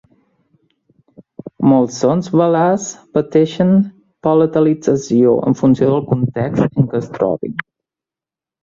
[1.71, 2.87] Molts sons velars
[3.19, 3.77] pateixen
[4.29, 7.59] palatalització en funció del context en què es trobin.